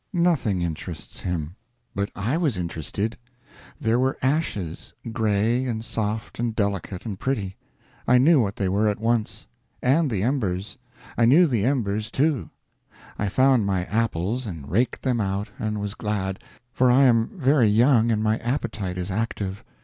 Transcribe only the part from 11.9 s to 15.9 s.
too. I found my apples, and raked them out, and